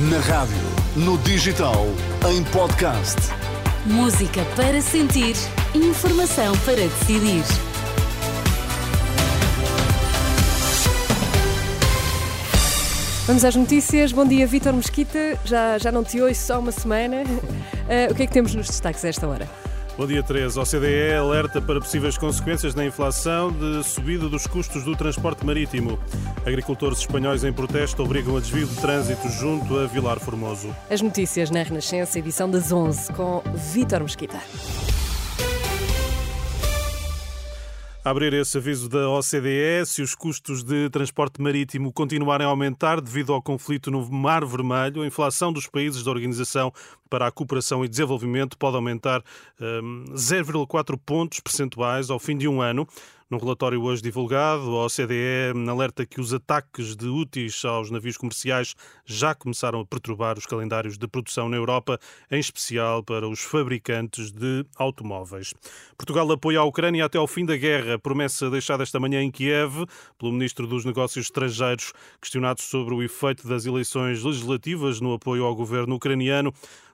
[0.00, 0.54] Na rádio,
[0.94, 1.84] no digital,
[2.30, 3.16] em podcast.
[3.84, 5.34] Música para sentir,
[5.74, 7.42] informação para decidir.
[13.26, 14.12] Vamos às notícias.
[14.12, 15.36] Bom dia, Vítor Mesquita.
[15.44, 17.24] Já, já não te ouço há uma semana.
[17.24, 19.48] Uh, o que é que temos nos destaques a esta hora?
[19.98, 20.60] Bom dia, Teresa.
[20.60, 25.98] O CDE alerta para possíveis consequências da inflação de subida dos custos do transporte marítimo.
[26.46, 30.72] Agricultores espanhóis em protesto obrigam a desvio de trânsito junto a Vilar Formoso.
[30.88, 33.42] As notícias na Renascença, edição das 11, com
[33.72, 34.38] Vítor Mesquita.
[38.08, 43.34] Abrir esse aviso da OCDE, se os custos de transporte marítimo continuarem a aumentar devido
[43.34, 46.72] ao conflito no Mar Vermelho, a inflação dos países da Organização
[47.10, 49.22] para a Cooperação e Desenvolvimento pode aumentar
[49.60, 52.88] um, 0,4 pontos percentuais ao fim de um ano.
[53.30, 58.74] Num relatório hoje divulgado, a OCDE alerta que os ataques de úteis aos navios comerciais
[59.04, 61.98] já começaram a perturbar os calendários de produção na Europa,
[62.30, 65.52] em especial para os fabricantes de automóveis.
[65.98, 69.84] Portugal apoia a Ucrânia até ao fim da guerra, promessa deixada esta manhã em Kiev
[70.18, 71.92] pelo ministro dos Negócios Estrangeiros,
[72.22, 76.50] questionado sobre o efeito das eleições legislativas no apoio ao governo ucraniano.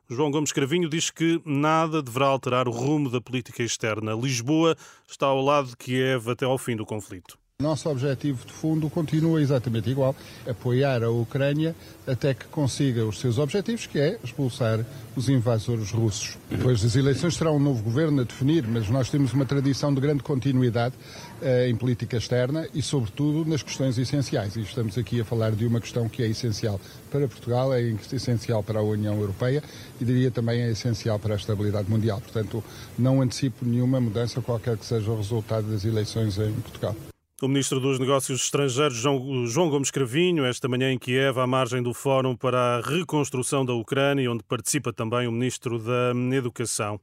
[0.08, 4.12] João Gomes Cravinho diz que nada deverá alterar o rumo da política externa.
[4.12, 4.76] Lisboa
[5.08, 7.38] está ao lado de Kiev até ao fim do conflito.
[7.62, 11.72] Nosso objetivo de fundo continua exatamente igual: apoiar a Ucrânia
[12.04, 16.36] até que consiga os seus objetivos, que é expulsar os invasores russos.
[16.50, 20.00] Depois das eleições será um novo governo a definir, mas nós temos uma tradição de
[20.00, 20.96] grande continuidade
[21.40, 24.56] uh, em política externa e, sobretudo, nas questões essenciais.
[24.56, 27.80] E estamos aqui a falar de uma questão que é essencial para Portugal, é
[28.12, 29.62] essencial para a União Europeia
[30.00, 32.20] e diria também é essencial para a estabilidade mundial.
[32.20, 32.64] Portanto,
[32.98, 36.96] não antecipo nenhuma mudança, qualquer que seja o resultado das eleições em Portugal.
[37.44, 41.92] O ministro dos Negócios Estrangeiros, João Gomes Cravinho, esta manhã em Kiev, à margem do
[41.92, 46.98] Fórum para a Reconstrução da Ucrânia, onde participa também o ministro da Educação.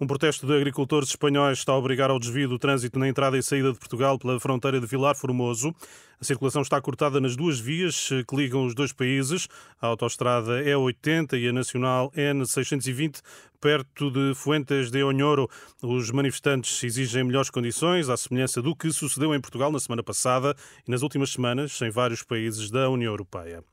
[0.00, 3.42] Um protesto de agricultores espanhóis está a obrigar ao desvio do trânsito na entrada e
[3.42, 5.72] saída de Portugal pela fronteira de Vilar Formoso.
[6.20, 9.48] A circulação está cortada nas duas vias eh, que ligam os dois países,
[9.80, 13.20] a autoestrada E80 e a nacional N620,
[13.60, 15.48] perto de Fuentes de Onhoro.
[15.82, 20.54] Os manifestantes exigem melhores condições, à semelhança do que sucedeu em Portugal na semana passada
[20.86, 23.64] e nas últimas semanas em vários países da União Europeia.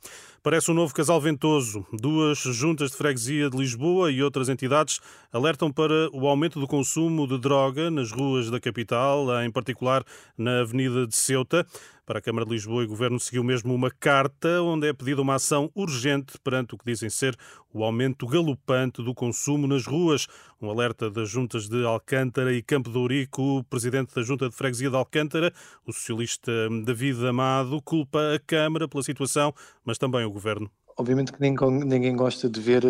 [0.44, 1.86] Parece um novo casal ventoso.
[1.94, 5.00] Duas juntas de freguesia de Lisboa e outras entidades
[5.32, 10.04] alertam para o aumento do consumo de droga nas ruas da capital, em particular
[10.36, 11.68] na Avenida de Ceuta.
[12.06, 15.36] Para a Câmara de Lisboa, o Governo seguiu mesmo uma carta onde é pedida uma
[15.36, 17.38] ação urgente perante o que dizem ser
[17.72, 20.28] o aumento galopante do consumo nas ruas.
[20.60, 23.60] Um alerta das juntas de Alcântara e Campo de Ourico.
[23.60, 25.54] O presidente da Junta de Freguesia de Alcântara,
[25.86, 26.52] o socialista
[26.84, 29.54] David Amado, culpa a Câmara pela situação,
[29.86, 30.72] mas também o Governo.
[30.98, 32.84] Obviamente que ninguém gosta de ver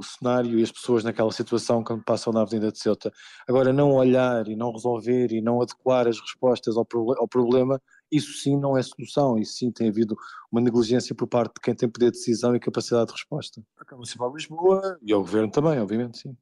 [0.00, 3.12] o cenário e as pessoas naquela situação quando passam na Avenida de Ceuta.
[3.48, 6.86] Agora, não olhar e não resolver e não adequar as respostas ao,
[7.18, 7.80] ao problema
[8.10, 10.16] isso sim não é solução, isso sim tem havido
[10.50, 13.62] uma negligência por parte de quem tem poder de decisão e capacidade de resposta.
[13.78, 16.36] A Câmara Municipal de Lisboa e ao Governo também, obviamente, sim.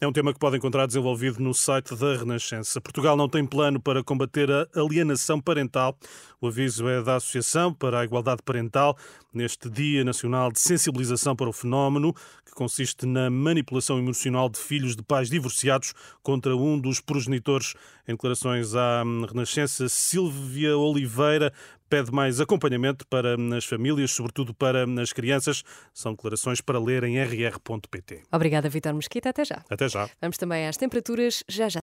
[0.00, 2.80] É um tema que pode encontrar desenvolvido no site da Renascença.
[2.80, 5.98] Portugal não tem plano para combater a alienação parental.
[6.40, 8.96] O aviso é da Associação para a Igualdade Parental,
[9.34, 12.14] neste Dia Nacional de Sensibilização para o Fenómeno,
[12.46, 15.92] que consiste na manipulação emocional de filhos de pais divorciados
[16.22, 17.74] contra um dos progenitores.
[18.06, 21.52] Em declarações à Renascença, Silvia Oliveira
[21.88, 25.62] pede mais acompanhamento para as famílias, sobretudo para as crianças.
[25.92, 28.22] São declarações para ler em rr.pt.
[28.32, 29.30] Obrigada, Vitor Mesquita.
[29.30, 29.64] Até já.
[29.68, 30.08] Até já.
[30.20, 31.76] Vamos também às temperaturas já já.